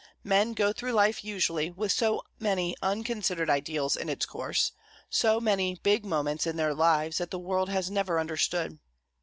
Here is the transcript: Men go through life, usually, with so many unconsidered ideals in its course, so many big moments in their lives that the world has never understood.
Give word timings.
Men 0.23 0.53
go 0.53 0.73
through 0.73 0.93
life, 0.93 1.23
usually, 1.23 1.69
with 1.69 1.91
so 1.91 2.23
many 2.39 2.75
unconsidered 2.81 3.51
ideals 3.51 3.95
in 3.95 4.09
its 4.09 4.25
course, 4.25 4.71
so 5.11 5.39
many 5.39 5.75
big 5.83 6.07
moments 6.07 6.47
in 6.47 6.55
their 6.57 6.73
lives 6.73 7.19
that 7.19 7.29
the 7.29 7.37
world 7.37 7.69
has 7.69 7.91
never 7.91 8.19
understood. 8.19 8.79